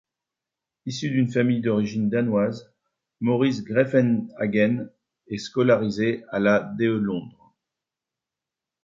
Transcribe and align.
Issu 0.87 1.11
d'une 1.11 1.31
famille 1.31 1.61
d'origine 1.61 2.09
danoise, 2.09 2.73
Maurice 3.19 3.63
Greiffenhagen 3.63 4.89
est 5.27 5.37
scolarisé 5.37 6.23
à 6.31 6.39
la 6.39 6.61
de 6.61 6.85
Londres. 6.89 7.53